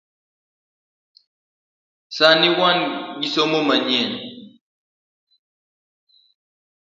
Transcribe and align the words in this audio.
Sani 2.17 2.49
wan 2.57 2.77
gi 3.19 3.27
somo 3.33 3.59
manyien 3.67 4.11